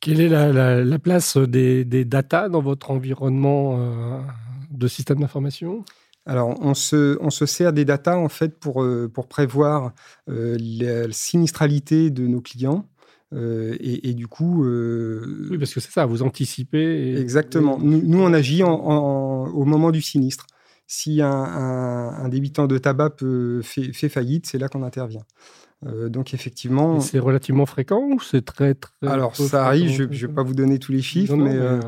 Quelle 0.00 0.20
est 0.20 0.28
la, 0.28 0.98
place 0.98 1.36
des, 1.36 1.84
des 1.84 2.04
data 2.04 2.48
dans 2.48 2.62
votre 2.62 2.90
environnement 2.90 3.76
euh, 3.78 4.20
de 4.70 4.88
système 4.88 5.20
d'information? 5.20 5.84
Alors, 6.28 6.54
on 6.60 6.74
se, 6.74 7.16
on 7.22 7.30
se, 7.30 7.46
sert 7.46 7.72
des 7.72 7.86
data 7.86 8.18
en 8.18 8.28
fait 8.28 8.60
pour, 8.60 8.82
euh, 8.82 9.08
pour 9.08 9.28
prévoir 9.28 9.94
euh, 10.28 10.58
la 10.60 11.10
sinistralité 11.10 12.10
de 12.10 12.26
nos 12.26 12.42
clients. 12.42 12.86
Euh, 13.34 13.76
et, 13.80 14.12
du 14.12 14.26
coup. 14.26 14.64
Euh, 14.64 15.48
oui, 15.50 15.58
parce 15.58 15.72
que 15.72 15.80
c'est 15.80 15.90
ça, 15.90 16.04
vous 16.04 16.22
anticipez. 16.22 17.18
Exactement. 17.18 17.78
Nous, 17.80 18.22
on 18.22 18.32
agit 18.34 18.62
au 18.62 19.64
moment 19.64 19.90
du 19.90 20.02
sinistre. 20.02 20.46
Si 20.86 21.22
un, 21.22 21.30
un, 21.30 22.28
débitant 22.28 22.66
de 22.66 22.76
tabac 22.76 23.16
fait, 23.62 23.92
fait 23.92 24.08
faillite, 24.08 24.46
c'est 24.46 24.58
là 24.58 24.68
qu'on 24.68 24.82
intervient. 24.82 25.24
Euh, 25.86 26.08
donc 26.08 26.34
effectivement, 26.34 26.98
c'est 26.98 27.20
relativement 27.20 27.64
fréquent 27.64 28.02
ou 28.02 28.20
c'est 28.20 28.44
très 28.44 28.74
très. 28.74 28.92
Alors 29.02 29.36
ça 29.36 29.66
arrive. 29.66 29.90
Je 29.90 30.02
ne 30.02 30.08
vais 30.08 30.34
pas 30.34 30.42
vous 30.42 30.54
donner 30.54 30.80
tous 30.80 30.90
les 30.90 31.02
chiffres, 31.02 31.36
mais, 31.36 31.54
euh, 31.54 31.80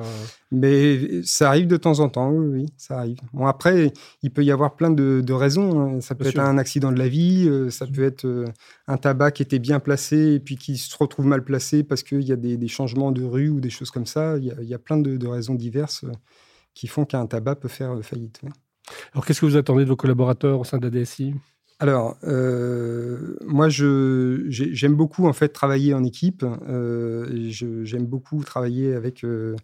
mais, 0.52 1.22
ça 1.24 1.48
arrive 1.48 1.66
de 1.66 1.76
temps 1.76 1.98
en 1.98 2.08
temps. 2.08 2.30
Oui, 2.30 2.66
ça 2.76 2.98
arrive. 2.98 3.18
Bon 3.32 3.46
après, 3.46 3.92
il 4.22 4.30
peut 4.30 4.44
y 4.44 4.52
avoir 4.52 4.76
plein 4.76 4.90
de, 4.90 5.32
raisons. 5.32 5.80
Hein. 5.80 6.00
Ça 6.00 6.14
peut 6.14 6.26
être 6.26 6.38
un 6.38 6.56
accident 6.56 6.92
de 6.92 6.98
la 6.98 7.08
vie, 7.08 7.48
euh, 7.48 7.70
ça 7.70 7.86
peut 7.86 8.04
être 8.04 8.44
un 8.86 8.96
tabac 8.96 9.32
qui 9.32 9.42
était 9.42 9.58
bien 9.58 9.80
placé 9.80 10.34
et 10.34 10.40
puis 10.40 10.56
qui 10.56 10.76
se 10.76 10.96
retrouve 10.96 11.26
mal 11.26 11.42
placé 11.42 11.82
parce 11.82 12.04
qu'il 12.04 12.22
y 12.22 12.32
a 12.32 12.36
des, 12.36 12.68
changements 12.68 13.10
de 13.10 13.24
rue 13.24 13.48
ou 13.48 13.60
des 13.60 13.70
choses 13.70 13.90
comme 13.90 14.06
ça. 14.06 14.36
Il 14.38 14.44
y 14.44 14.74
a, 14.74 14.78
plein 14.78 14.98
de, 14.98 15.26
raisons 15.26 15.54
diverses 15.54 16.04
qui 16.74 16.86
font 16.86 17.04
qu'un 17.04 17.26
tabac 17.26 17.56
peut 17.56 17.68
faire 17.68 17.98
faillite. 18.02 18.40
Alors 19.12 19.26
qu'est-ce 19.26 19.40
que 19.40 19.46
vous 19.46 19.56
attendez 19.56 19.82
de 19.82 19.88
vos 19.88 19.96
collaborateurs 19.96 20.60
au 20.60 20.64
sein 20.64 20.78
de 20.78 20.88
la 20.88 20.90
DSI 20.90 21.34
alors, 21.80 22.18
euh, 22.24 23.36
moi, 23.46 23.70
j'aime 23.70 24.94
beaucoup 24.94 25.26
en 25.26 25.32
fait 25.32 25.48
travailler 25.48 25.94
en 25.94 26.04
équipe. 26.04 26.44
Euh, 26.68 27.48
j'aime 27.50 28.04
beaucoup 28.04 28.44
travailler 28.44 28.94
avec 28.94 29.24
euh, 29.24 29.56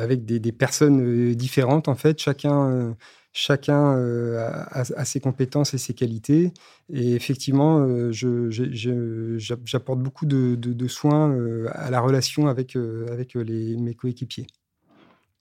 avec 0.00 0.24
des, 0.24 0.52
personnes 0.52 1.34
différentes. 1.34 1.88
En 1.88 1.94
fait, 1.94 2.18
chacun 2.18 2.96
chacun 3.32 3.96
a, 4.38 5.04
ses 5.04 5.20
compétences 5.20 5.74
et 5.74 5.78
ses 5.78 5.92
qualités. 5.92 6.54
Et 6.90 7.12
effectivement, 7.12 7.86
j'apporte 8.10 10.00
beaucoup 10.00 10.24
de, 10.24 10.88
soins 10.88 11.36
à 11.68 11.90
la 11.90 12.00
relation 12.00 12.46
avec, 12.46 12.76
avec 12.76 13.34
les, 13.34 13.76
mes 13.76 13.94
coéquipiers. 13.94 14.46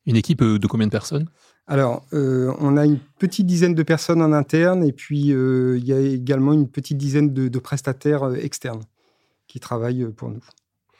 Une 0.10 0.18
équipe 0.18 0.44
de 0.44 0.68
combien 0.68 0.88
de 0.88 0.92
personnes? 0.92 1.28
Alors, 1.68 2.04
on 2.12 2.78
a 2.78 2.86
une 2.86 3.00
petite 3.20 3.46
dizaine 3.46 3.76
de 3.76 3.84
personnes 3.84 4.24
en 4.24 4.34
interne 4.34 4.84
et 4.84 4.92
puis 4.92 5.30
il 5.30 5.86
y 5.86 5.94
a 5.94 6.00
également 6.00 6.54
une 6.54 6.68
petite 6.68 6.98
dizaine 6.98 7.32
de 7.32 7.60
prestataires 7.60 8.34
externes 8.36 8.82
qui 9.48 9.60
travaillent 9.60 10.08
pour 10.16 10.30
nous. 10.30 10.42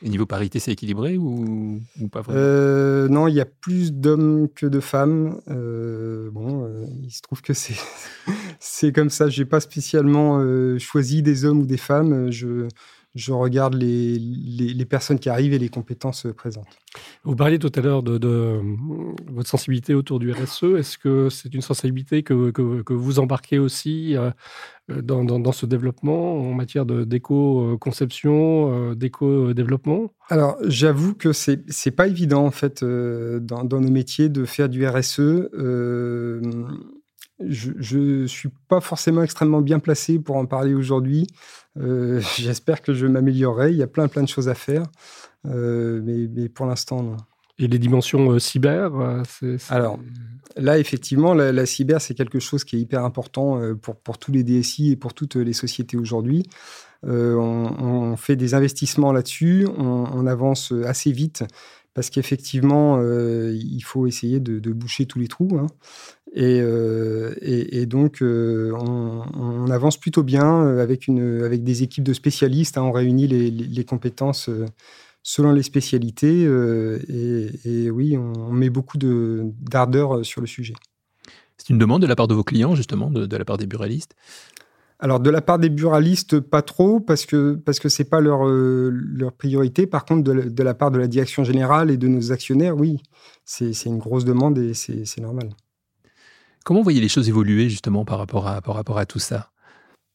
Et 0.02 0.08
niveau 0.08 0.24
parité, 0.24 0.58
c'est 0.60 0.72
équilibré 0.72 1.18
ou, 1.18 1.80
pas 2.10 2.22
vraiment? 2.22 2.40
Euh, 2.40 3.08
Non, 3.08 3.28
il 3.28 3.34
y 3.34 3.40
a 3.40 3.44
plus 3.44 3.92
d'hommes 3.92 4.48
que 4.48 4.64
de 4.64 4.80
femmes. 4.80 5.40
Euh, 5.48 6.30
bon, 6.30 6.64
euh, 6.64 6.86
il 7.02 7.10
se 7.10 7.20
trouve 7.20 7.42
que 7.42 7.52
c'est 7.52 7.76
c'est 8.60 8.92
comme 8.92 9.10
ça. 9.10 9.28
J'ai 9.28 9.44
pas 9.44 9.60
spécialement 9.60 10.42
choisi 10.78 11.22
des 11.22 11.44
hommes 11.44 11.60
ou 11.60 11.66
des 11.66 11.76
femmes. 11.76 12.30
Je 12.30 12.66
je 13.14 13.32
regarde 13.32 13.74
les, 13.74 14.18
les, 14.18 14.84
personnes 14.84 15.18
qui 15.18 15.28
arrivent 15.28 15.52
et 15.52 15.58
les 15.58 15.68
compétences 15.68 16.26
présentes. 16.36 16.68
Vous 17.24 17.34
parliez 17.34 17.58
tout 17.58 17.72
à 17.74 17.80
l'heure 17.80 18.02
de, 18.02 18.18
de, 18.18 18.60
votre 19.32 19.48
sensibilité 19.48 19.94
autour 19.94 20.20
du 20.20 20.30
RSE. 20.30 20.64
Est-ce 20.78 20.96
que 20.96 21.28
c'est 21.28 21.52
une 21.52 21.60
sensibilité 21.60 22.22
que, 22.22 22.50
que, 22.50 22.82
que, 22.82 22.92
vous 22.92 23.18
embarquez 23.18 23.58
aussi 23.58 24.16
euh, 24.16 24.30
dans, 24.88 25.24
dans, 25.24 25.52
ce 25.52 25.66
développement 25.66 26.38
en 26.38 26.54
matière 26.54 26.86
d'éco-conception, 26.86 28.90
euh, 28.90 28.94
d'éco-développement? 28.94 30.12
Alors, 30.28 30.56
j'avoue 30.66 31.14
que 31.14 31.32
c'est 31.32 31.64
n'est 31.86 31.92
pas 31.92 32.06
évident, 32.06 32.46
en 32.46 32.52
fait, 32.52 32.82
euh, 32.82 33.40
dans, 33.40 33.64
dans, 33.64 33.80
nos 33.80 33.90
métiers 33.90 34.28
de 34.28 34.44
faire 34.44 34.68
du 34.68 34.86
RSE 34.86 35.20
je 37.46 37.98
ne 37.98 38.26
suis 38.26 38.50
pas 38.68 38.80
forcément 38.80 39.22
extrêmement 39.22 39.60
bien 39.60 39.78
placé 39.78 40.18
pour 40.18 40.36
en 40.36 40.46
parler 40.46 40.74
aujourd'hui. 40.74 41.26
Euh, 41.78 42.20
j'espère 42.38 42.82
que 42.82 42.92
je 42.92 43.06
m'améliorerai. 43.06 43.70
Il 43.70 43.76
y 43.76 43.82
a 43.82 43.86
plein, 43.86 44.08
plein 44.08 44.22
de 44.22 44.28
choses 44.28 44.48
à 44.48 44.54
faire. 44.54 44.84
Euh, 45.46 46.00
mais, 46.04 46.48
pour 46.48 46.66
l'instant, 46.66 47.02
non. 47.02 47.16
Et 47.58 47.68
les 47.68 47.78
dimensions 47.78 48.30
euh, 48.30 48.38
cyber 48.38 48.90
Alors, 49.68 49.98
là, 50.56 50.78
effectivement, 50.78 51.34
la, 51.34 51.66
cyber, 51.66 52.00
c'est 52.00 52.14
quelque 52.14 52.38
chose 52.38 52.64
qui 52.64 52.76
est 52.76 52.80
hyper 52.80 53.04
important 53.04 53.60
pour, 53.82 53.96
pour 53.96 54.16
tous 54.16 54.32
les 54.32 54.44
DSI 54.44 54.92
et 54.92 54.96
pour 54.96 55.12
toutes 55.12 55.36
les 55.36 55.52
sociétés 55.52 55.98
aujourd'hui. 55.98 56.48
On, 57.02 58.16
fait 58.16 58.36
des 58.36 58.54
investissements 58.54 59.12
là-dessus, 59.12 59.66
on, 59.76 60.26
avance 60.26 60.72
assez 60.86 61.12
vite 61.12 61.44
parce 62.00 62.08
qu'effectivement, 62.08 62.98
il 63.02 63.82
faut 63.82 64.06
essayer 64.06 64.40
de, 64.40 64.72
boucher 64.72 65.04
tous 65.04 65.18
les 65.18 65.28
trous. 65.28 65.58
Hein. 65.58 65.66
Euh, 66.38 67.34
et, 67.42 67.84
donc, 67.84 68.22
euh, 68.22 68.72
on, 68.72 69.70
avance 69.70 69.98
plutôt 69.98 70.22
bien 70.22 70.64
euh, 70.64 70.82
avec, 70.82 71.08
une, 71.08 71.42
avec 71.42 71.62
des 71.62 71.82
équipes 71.82 72.04
de 72.04 72.14
spécialistes. 72.14 72.78
Hein. 72.78 72.84
on 72.84 72.92
réunit 72.92 73.26
les, 73.26 73.50
les, 73.50 73.84
compétences 73.84 74.48
selon 75.22 75.52
les 75.52 75.62
spécialités. 75.62 76.42
Et, 76.42 77.90
oui, 77.90 78.16
on, 78.16 78.50
met 78.50 78.70
beaucoup 78.70 78.96
d'ardeur 78.96 80.24
sur 80.24 80.40
le 80.40 80.46
sujet. 80.46 80.72
C'est 81.58 81.68
une 81.68 81.78
demande 81.78 82.00
de 82.00 82.06
la 82.06 82.16
part 82.16 82.28
de 82.28 82.34
vos 82.34 82.44
clients, 82.44 82.74
justement, 82.74 83.10
de, 83.10 83.36
la 83.36 83.44
part 83.44 83.58
des 83.58 83.66
buralistes? 83.66 84.14
Alors, 85.00 85.18
de 85.18 85.30
la 85.30 85.40
part 85.40 85.58
des 85.58 85.70
buralistes, 85.70 86.40
pas 86.40 86.60
trop, 86.60 87.00
parce 87.00 87.24
que 87.24 87.54
parce 87.54 87.80
que 87.80 87.88
c'est 87.88 88.04
pas 88.04 88.20
leur, 88.20 88.44
leur 88.44 89.32
priorité. 89.32 89.86
Par 89.86 90.04
contre, 90.04 90.22
de 90.22 90.32
la, 90.32 90.44
de 90.44 90.62
la, 90.62 90.74
part 90.74 90.90
de 90.90 90.98
la 90.98 91.06
direction 91.06 91.42
générale 91.42 91.90
et 91.90 91.96
de 91.96 92.06
nos 92.06 92.32
actionnaires, 92.32 92.76
oui, 92.76 92.98
c'est 93.44 93.72
une 93.86 93.98
grosse 93.98 94.26
demande 94.26 94.58
et 94.58 94.74
c'est 94.74 95.20
normal. 95.20 95.50
Comment 96.64 96.82
voyez 96.82 97.00
les 97.00 97.08
choses 97.08 97.28
évoluer 97.28 97.70
justement 97.70 98.04
par 98.04 98.18
rapport 98.18 98.46
à, 98.46 98.60
par 98.60 98.74
rapport 98.74 98.98
à 98.98 99.06
tout 99.06 99.18
ça? 99.18 99.50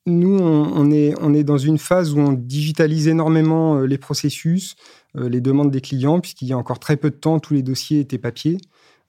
Nous, 0.06 0.38
on, 0.38 0.92
est, 0.92 1.16
on 1.20 1.34
est 1.34 1.44
dans 1.44 1.58
une 1.58 1.80
phase 1.80 2.14
où 2.14 2.20
on 2.20 2.32
digitalise 2.32 3.08
énormément 3.08 3.78
euh, 3.78 3.88
les 3.88 3.98
processus, 3.98 4.76
euh, 5.18 5.28
les 5.28 5.42
demandes 5.42 5.72
des 5.72 5.82
clients, 5.82 6.20
puisqu'il 6.20 6.48
y 6.48 6.54
a 6.54 6.58
encore 6.58 6.78
très 6.78 6.96
peu 6.96 7.10
de 7.10 7.16
temps, 7.16 7.40
tous 7.40 7.56
les 7.56 7.64
dossiers 7.64 8.02
étaient 8.02 8.20
papier. 8.20 8.58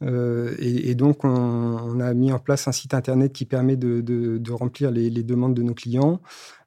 Euh, 0.02 0.54
et, 0.58 0.94
donc, 0.94 1.24
on, 1.24 2.00
a 2.00 2.14
mis 2.14 2.32
en 2.32 2.38
place 2.38 2.68
un 2.68 2.72
site 2.72 2.94
internet 2.94 3.32
qui 3.32 3.44
permet 3.44 3.76
de, 3.76 4.52
remplir 4.52 4.90
les, 4.90 5.10
demandes 5.10 5.54
de 5.54 5.62
nos 5.62 5.74
clients. 5.74 6.20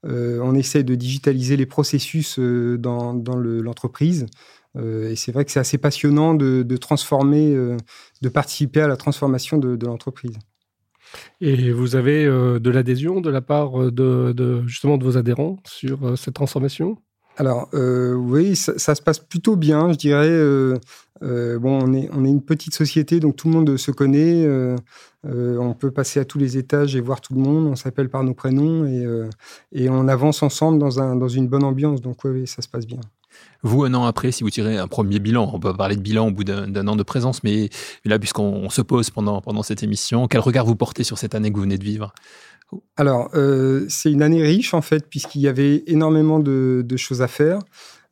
on 0.04 0.56
essaie 0.56 0.84
de 0.84 0.96
digitaliser 0.96 1.58
les 1.58 1.66
processus 1.66 2.40
dans, 2.40 3.14
dans 3.14 3.36
l'entreprise. 3.36 4.26
et 4.78 5.16
c'est 5.16 5.32
vrai 5.32 5.46
que 5.46 5.52
c'est 5.52 5.60
assez 5.60 5.78
passionnant 5.78 6.34
de, 6.34 6.78
transformer, 6.78 7.56
de 8.22 8.30
participer 8.30 8.82
à 8.82 8.88
la 8.88 8.98
transformation 8.98 9.58
de 9.58 9.86
l'entreprise. 9.86 10.38
Et 11.42 11.72
vous 11.72 11.96
avez 11.96 12.26
euh, 12.26 12.60
de 12.60 12.70
l'adhésion 12.70 13.22
de 13.22 13.30
la 13.30 13.42
part 13.42 13.82
euh, 13.82 13.92
de, 13.92 14.64
justement 14.68 14.98
de 14.98 15.04
vos 15.04 15.18
adhérents 15.18 15.58
sur 15.66 16.06
euh, 16.06 16.16
cette 16.16 16.36
transformation? 16.36 16.98
Alors 17.40 17.70
oui, 17.74 18.56
ça, 18.56 18.96
se 18.96 19.02
passe 19.02 19.20
plutôt 19.20 19.56
bien, 19.56 19.92
je 19.92 19.98
dirais. 19.98 20.80
bon, 21.22 21.80
on 21.82 21.94
est, 21.94 22.10
on 22.14 22.24
est 22.26 22.30
une 22.30 22.44
petite 22.44 22.74
société, 22.74 23.20
donc 23.20 23.36
tout 23.36 23.48
le 23.48 23.56
monde 23.56 23.78
se 23.78 23.92
connaît. 23.92 24.48
on 25.24 25.74
peut 25.74 25.92
passer 25.92 26.20
à 26.20 26.26
tous 26.26 26.38
les 26.38 26.58
étages 26.58 26.96
et 26.96 27.02
voir 27.02 27.22
tout 27.22 27.34
le 27.34 27.42
monde. 27.42 27.68
On 27.68 27.76
s'appelle 27.76 28.10
par 28.10 28.24
nos 28.24 28.34
prénoms 28.34 28.86
et, 28.86 29.06
et 29.72 29.90
on 29.90 30.08
avance 30.08 30.44
ensemble 30.44 30.80
dans, 30.80 31.02
un, 31.02 31.16
dans 31.16 31.30
une 31.30 31.48
bonne 31.48 31.64
ambiance. 31.64 32.02
Donc 32.02 32.26
oui, 32.26 32.46
ça 32.46 32.62
se 32.62 32.68
passe 32.68 32.86
bien. 32.86 33.00
Vous, 33.62 33.84
un 33.84 33.94
an 33.94 34.06
après, 34.06 34.32
si 34.32 34.44
vous 34.44 34.50
tirez 34.50 34.78
un 34.78 34.88
premier 34.88 35.20
bilan, 35.20 35.52
on 35.54 35.60
peut 35.60 35.74
parler 35.74 35.98
de 35.98 36.02
bilan 36.02 36.28
au 36.28 36.32
bout 36.32 36.46
d'un 36.46 36.88
an 36.88 36.96
de 36.96 37.04
présence, 37.04 37.44
mais 37.44 37.70
là, 38.06 38.18
puisqu'on 38.18 38.70
se 38.70 38.82
pose 38.82 39.10
pendant, 39.10 39.42
pendant 39.42 39.64
cette 39.64 39.84
émission, 39.84 40.28
quel 40.28 40.40
regard 40.40 40.66
vous 40.66 40.76
portez 40.76 41.04
sur 41.04 41.18
cette 41.18 41.36
année 41.36 41.52
que 41.52 41.56
vous 41.56 41.64
venez 41.64 41.78
de 41.78 41.84
vivre? 41.84 42.14
Alors, 42.96 43.30
euh, 43.34 43.86
c'est 43.90 44.12
une 44.12 44.22
année 44.22 44.44
riche, 44.44 44.74
en 44.74 44.82
fait, 44.82 45.08
puisqu'il 45.10 45.42
y 45.42 45.48
avait 45.48 45.84
énormément 45.88 46.40
de, 46.40 46.86
choses 46.96 47.22
à 47.22 47.28
faire. 47.28 47.60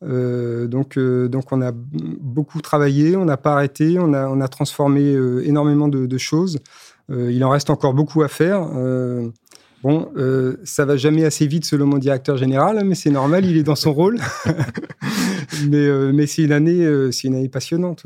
Euh, 0.04 0.68
donc, 0.68 0.98
euh, 0.98 1.28
donc, 1.28 1.52
on 1.52 1.62
a 1.62 1.72
beaucoup 1.74 2.62
travaillé, 2.62 3.16
on 3.16 3.26
n'a 3.26 3.38
pas 3.38 3.54
arrêté, 3.54 3.98
on 4.00 4.14
a, 4.14 4.28
on 4.28 4.42
a 4.42 4.48
transformé 4.48 5.14
énormément 5.44 5.88
de, 5.88 6.06
de 6.06 6.18
choses. 6.18 6.60
il 7.10 7.44
en 7.46 7.50
reste 7.50 7.70
encore 7.70 7.94
beaucoup 7.94 8.22
à 8.24 8.28
faire. 8.28 8.68
Bon, 9.84 10.12
euh, 10.18 10.58
ça 10.64 10.86
va 10.86 10.98
jamais 10.98 11.24
assez 11.24 11.46
vite 11.48 11.66
selon 11.66 11.86
mon 11.86 11.98
directeur 11.98 12.38
général, 12.38 12.84
mais 12.84 12.96
c'est 12.96 13.12
normal, 13.12 13.46
il 13.46 13.58
est 13.58 13.64
dans 13.64 13.76
son 13.76 13.94
rôle. 13.94 14.18
mais, 15.70 15.78
euh, 15.78 16.12
mais 16.14 16.26
c'est 16.26 16.44
une 16.44 16.52
année, 16.52 16.84
euh, 16.84 17.12
c'est 17.12 17.28
une 17.28 17.36
année 17.36 17.50
passionnante. 17.50 18.06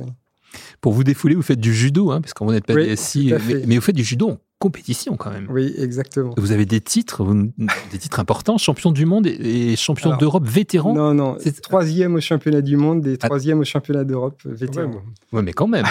Pour 0.82 0.94
vous 0.94 1.04
défouler, 1.04 1.36
vous 1.36 1.42
faites 1.42 1.60
du 1.60 1.74
judo, 1.74 2.12
hein, 2.12 2.20
parce 2.20 2.34
qu'on 2.34 2.52
n'êtes 2.52 2.66
pas 2.66 2.74
oui, 2.74 2.94
DSI, 2.94 3.34
mais, 3.66 3.76
vous 3.76 3.82
faites 3.82 3.96
du 3.96 4.04
judo 4.04 4.32
en 4.32 4.38
compétition 4.60 5.16
quand 5.16 5.32
même. 5.32 5.48
Oui, 5.50 5.74
exactement. 5.78 6.34
Vous 6.38 6.52
avez 6.52 6.66
des 6.66 6.82
titres, 6.82 7.26
des 7.92 7.98
titres 7.98 8.20
importants, 8.20 8.58
champion 8.58 8.92
du 8.92 9.06
monde 9.06 9.28
et, 9.28 9.76
champion 9.78 10.18
d'Europe 10.18 10.46
vétéran. 10.46 10.94
Non, 10.94 11.14
non, 11.14 11.38
c'est 11.40 11.62
troisième 11.62 12.16
au 12.16 12.22
championnat 12.22 12.62
du 12.62 12.76
monde 12.76 13.08
et 13.08 13.18
ah. 13.22 13.28
troisième 13.28 13.60
au 13.60 13.64
champion 13.64 14.04
d'Europe 14.04 14.42
vétéran. 14.44 14.92
Ouais, 15.32 15.42
mais 15.42 15.54
quand 15.54 15.68
même. 15.68 15.86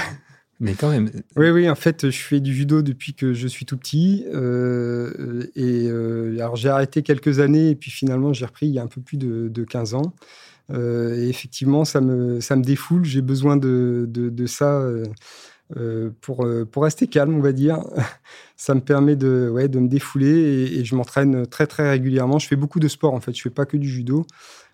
Oui, 1.37 1.49
oui, 1.49 1.71
en 1.71 1.75
fait, 1.75 2.11
je 2.11 2.19
fais 2.19 2.41
du 2.41 2.55
judo 2.55 2.83
depuis 2.83 3.15
que 3.15 3.33
je 3.33 3.49
suis 3.49 3.65
tout 3.65 3.79
petit. 3.79 4.25
Euh, 4.35 5.47
et 5.57 5.89
euh, 5.89 6.37
alors, 6.39 6.57
j'ai 6.57 6.69
arrêté 6.69 7.03
quelques 7.03 7.41
années 7.41 7.71
et 7.71 7.75
puis 7.75 7.91
finalement, 7.91 8.33
j'ai 8.33 8.45
repris 8.45 8.67
il 8.67 8.73
y 8.73 8.79
a 8.79 8.83
un 8.83 8.87
peu 8.87 9.01
plus 9.01 9.17
de, 9.17 9.49
de 9.49 9.65
15 9.65 9.95
ans. 9.95 10.15
Euh, 10.71 11.17
et 11.17 11.29
effectivement, 11.29 11.85
ça 11.85 12.01
me, 12.01 12.41
ça 12.41 12.57
me 12.57 12.63
défoule. 12.63 13.05
J'ai 13.05 13.23
besoin 13.23 13.57
de, 13.57 14.07
de 14.09 14.47
ça 14.47 14.87
pour, 16.21 16.47
pour 16.71 16.83
rester 16.83 17.07
calme, 17.07 17.35
on 17.35 17.41
va 17.41 17.53
dire. 17.53 17.79
ça 18.57 18.75
me 18.75 18.81
permet 18.81 19.17
de, 19.17 19.51
ouais, 19.53 19.69
de 19.69 19.79
me 19.79 19.89
défouler 19.89 20.29
et, 20.29 20.81
et 20.81 20.85
je 20.85 20.95
m'entraîne 20.95 21.47
très, 21.47 21.67
très 21.67 21.91
régulièrement. 21.91 22.39
Je 22.39 22.47
fais 22.47 22.57
beaucoup 22.57 22.81
de 22.81 22.89
sport, 22.89 23.15
en 23.15 23.21
fait. 23.21 23.35
Je 23.35 23.43
fais 23.43 23.51
pas 23.51 23.67
que 23.67 23.77
du 23.77 23.89
judo. 23.89 24.27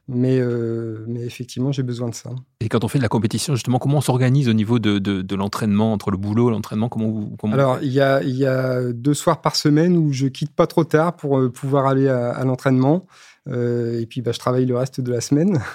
Mais, 0.09 0.39
euh, 0.39 1.05
mais 1.09 1.23
effectivement, 1.23 1.73
j'ai 1.73 1.83
besoin 1.83 2.09
de 2.09 2.15
ça. 2.15 2.31
Et 2.61 2.69
quand 2.69 2.85
on 2.85 2.89
fait 2.89 2.99
de 2.99 3.03
la 3.03 3.09
compétition, 3.09 3.55
justement, 3.55 3.79
comment 3.79 3.99
on 3.99 4.01
s'organise 4.01 4.49
au 4.49 4.53
niveau 4.53 4.79
de, 4.79 4.99
de, 4.99 5.35
l'entraînement, 5.35 5.93
entre 5.93 6.13
le 6.13 6.17
boulot 6.17 6.49
et 6.49 6.53
l'entraînement 6.53 6.89
comment, 6.89 7.31
comment, 7.37 7.55
Alors, 7.55 7.79
il 7.83 7.93
y 7.93 8.01
a, 8.01 8.23
y 8.23 8.47
a 8.47 8.93
deux 8.93 9.15
soirs 9.15 9.41
par 9.41 9.57
semaine 9.57 9.97
où 9.97 10.13
je 10.13 10.29
quitte 10.29 10.55
pas 10.55 10.69
trop 10.69 10.85
tard 10.85 11.17
pour 11.17 11.39
euh, 11.39 11.51
pouvoir 11.51 11.87
aller 11.87 12.09
à, 12.09 12.45
l'entraînement. 12.45 13.07
Euh, 13.49 14.01
et 14.01 14.07
puis, 14.07 14.23
bah, 14.23 14.31
je 14.31 14.39
travaille 14.39 14.67
le 14.67 14.77
reste 14.77 15.01
de 15.01 15.11
la 15.11 15.21
semaine. 15.21 15.61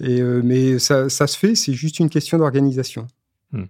Et, 0.00 0.22
mais 0.22 0.78
ça, 0.78 1.08
ça, 1.08 1.26
se 1.26 1.36
fait, 1.36 1.56
c'est 1.56 1.72
juste 1.72 1.98
une 1.98 2.08
question 2.08 2.38
d'organisation. 2.38 3.08
Hmm. 3.50 3.64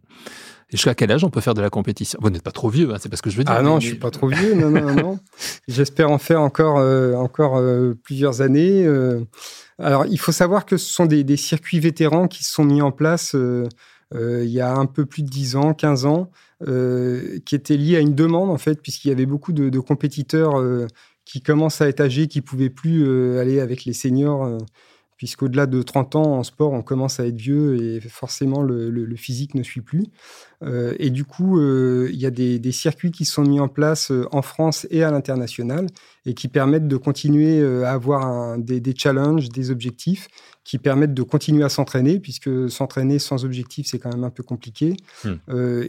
Et 0.70 0.76
jusqu'à 0.76 0.94
quel 0.94 1.10
âge 1.10 1.24
on 1.24 1.30
peut 1.30 1.40
faire 1.40 1.54
de 1.54 1.62
la 1.62 1.70
compétition? 1.70 2.18
Vous 2.20 2.28
n'êtes 2.28 2.42
pas 2.42 2.50
trop 2.50 2.68
vieux, 2.68 2.92
hein, 2.92 2.98
c'est 3.00 3.08
pas 3.08 3.16
ce 3.16 3.22
que 3.22 3.30
je 3.30 3.38
veux 3.38 3.44
dire. 3.44 3.54
Ah 3.56 3.62
non, 3.62 3.80
je 3.80 3.86
je 3.86 3.90
suis 3.92 3.98
pas 3.98 4.10
trop 4.10 4.28
vieux, 4.28 4.54
non, 4.54 4.70
non, 4.70 4.94
non. 4.94 5.18
J'espère 5.68 6.10
en 6.10 6.18
faire 6.18 6.42
encore, 6.42 6.78
euh, 6.78 7.14
encore 7.14 7.56
euh, 7.56 7.94
plusieurs 8.02 8.42
années. 8.42 8.84
Euh. 8.84 9.24
alors, 9.78 10.04
il 10.06 10.18
faut 10.18 10.32
savoir 10.32 10.66
que 10.66 10.76
ce 10.76 10.92
sont 10.92 11.06
des, 11.06 11.24
des, 11.24 11.38
circuits 11.38 11.80
vétérans 11.80 12.28
qui 12.28 12.44
se 12.44 12.52
sont 12.52 12.64
mis 12.64 12.82
en 12.82 12.92
place 12.92 13.34
il 14.14 14.50
y 14.50 14.60
a 14.60 14.74
un 14.74 14.86
peu 14.86 15.06
plus 15.06 15.22
de 15.22 15.28
10 15.28 15.56
ans, 15.56 15.72
15 15.74 16.04
ans, 16.04 16.30
qui 16.64 17.54
étaient 17.54 17.76
liés 17.76 17.96
à 17.96 18.00
une 18.00 18.14
demande, 18.14 18.50
en 18.50 18.58
fait, 18.58 18.82
puisqu'il 18.82 19.08
y 19.08 19.12
avait 19.12 19.26
beaucoup 19.26 19.52
de, 19.52 19.70
de 19.70 19.80
compétiteurs 19.80 20.62
qui 21.24 21.40
commencent 21.40 21.80
à 21.80 21.88
être 21.88 22.00
âgés, 22.00 22.26
qui 22.26 22.42
pouvaient 22.42 22.70
plus 22.70 23.38
aller 23.38 23.60
avec 23.60 23.84
les 23.86 23.94
seniors 23.94 24.58
puisqu'au-delà 25.18 25.66
de 25.66 25.82
30 25.82 26.16
ans 26.16 26.38
en 26.38 26.44
sport, 26.44 26.72
on 26.72 26.82
commence 26.82 27.18
à 27.18 27.26
être 27.26 27.36
vieux 27.36 27.82
et 27.82 28.00
forcément 28.00 28.62
le, 28.62 29.16
physique 29.16 29.54
ne 29.56 29.64
suit 29.64 29.80
plus. 29.80 30.06
Euh, 30.62 30.94
et 30.98 31.10
du 31.10 31.24
coup, 31.24 31.58
euh, 31.58 32.08
il 32.12 32.20
y 32.20 32.26
a 32.26 32.30
des, 32.30 32.72
circuits 32.72 33.10
qui 33.10 33.24
sont 33.24 33.42
mis 33.42 33.58
en 33.58 33.68
place 33.68 34.12
euh, 34.12 34.26
en 34.30 34.42
France 34.42 34.86
et 34.90 35.02
à 35.02 35.10
l'international 35.10 35.86
et 36.24 36.34
qui 36.34 36.46
permettent 36.46 36.86
de 36.86 36.96
continuer 36.96 37.64
à 37.84 37.92
avoir 37.92 38.58
des, 38.58 38.94
challenges, 38.96 39.48
des 39.48 39.70
objectifs 39.70 40.28
qui 40.62 40.76
permettent 40.76 41.14
de 41.14 41.22
continuer 41.22 41.64
à 41.64 41.70
s'entraîner, 41.70 42.20
puisque 42.20 42.70
s'entraîner 42.70 43.18
sans 43.18 43.46
objectif, 43.46 43.86
c'est 43.86 43.98
quand 43.98 44.12
même 44.12 44.24
un 44.24 44.30
peu 44.30 44.42
compliqué. 44.42 44.94
Hmm. 45.24 45.36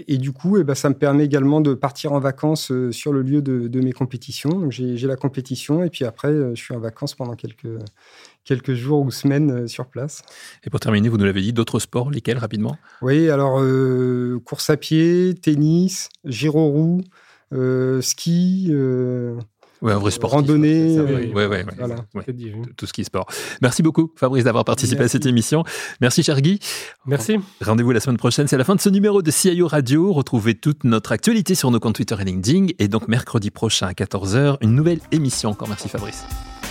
et 0.07 0.17
du 0.17 0.31
coup, 0.31 0.55
eh 0.57 0.63
ben, 0.63 0.75
ça 0.75 0.87
me 0.87 0.95
permet 0.95 1.25
également 1.25 1.59
de 1.59 1.73
partir 1.73 2.13
en 2.13 2.21
vacances 2.21 2.71
sur 2.91 3.11
le 3.11 3.21
lieu 3.21 3.41
de, 3.41 3.67
de 3.67 3.81
mes 3.81 3.91
compétitions. 3.91 4.71
J'ai 4.71 5.07
la 5.07 5.17
compétition 5.17 5.83
et 5.83 5.89
puis 5.89 6.05
après, 6.05 6.31
je 6.55 6.61
suis 6.61 6.73
en 6.73 6.79
vacances 6.79 7.15
pendant 7.15 7.35
quelques, 7.35 7.67
quelques 8.43 8.73
jours 8.73 9.01
ou 9.01 9.11
semaines 9.11 9.51
euh, 9.51 9.67
sur 9.67 9.87
place. 9.87 10.21
Et 10.63 10.69
pour 10.69 10.79
terminer, 10.79 11.09
vous 11.09 11.17
nous 11.17 11.25
l'avez 11.25 11.41
dit, 11.41 11.53
d'autres 11.53 11.79
sports, 11.79 12.11
lesquels 12.11 12.37
rapidement? 12.37 12.77
Oui, 13.01 13.29
alors 13.29 13.59
euh, 13.59 14.39
course 14.45 14.69
à 14.69 14.77
pied, 14.77 15.35
tennis, 15.35 16.09
giro 16.25 17.01
euh, 17.53 18.01
ski. 18.01 18.67
Euh, 18.69 19.39
Ouais, 19.81 19.93
un 19.93 19.97
vrai 19.97 20.11
sport. 20.11 20.31
Randonnée. 20.31 20.99
Oui, 20.99 21.31
ouais, 21.33 21.45
ouais, 21.45 21.65
voilà. 21.77 21.95
Tout 22.75 22.85
ce 22.85 22.93
qui 22.93 23.01
est 23.01 23.05
sport. 23.05 23.27
Merci 23.61 23.81
beaucoup, 23.81 24.11
Fabrice, 24.17 24.43
d'avoir 24.43 24.65
participé 24.65 25.03
à 25.03 25.07
cette 25.07 25.25
émission. 25.25 25.63
Merci, 26.01 26.21
cher 26.23 26.41
Guy. 26.41 26.59
Merci. 27.05 27.37
Rendez-vous 27.61 27.91
la 27.91 27.99
semaine 27.99 28.17
prochaine. 28.17 28.47
C'est 28.47 28.57
la 28.57 28.65
fin 28.65 28.75
de 28.75 28.81
ce 28.81 28.89
numéro 28.89 29.21
de 29.21 29.31
CIO 29.31 29.67
Radio. 29.67 30.11
Retrouvez 30.11 30.55
toute 30.55 30.83
notre 30.83 31.11
actualité 31.11 31.55
sur 31.55 31.71
nos 31.71 31.79
comptes 31.79 31.95
Twitter 31.95 32.15
et 32.19 32.25
LinkedIn. 32.25 32.67
Et 32.77 32.87
donc, 32.87 33.07
mercredi 33.07 33.51
prochain 33.51 33.87
à 33.87 33.93
14h, 33.93 34.57
une 34.61 34.75
nouvelle 34.75 34.99
émission. 35.11 35.51
Encore 35.51 35.69
merci, 35.69 35.87
Fabrice. 35.87 36.25